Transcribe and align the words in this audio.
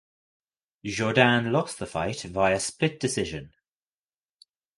Jourdain 0.83 1.51
lost 1.51 1.77
the 1.77 1.85
fight 1.85 2.21
via 2.23 2.59
split 2.59 2.99
decision. 2.99 3.53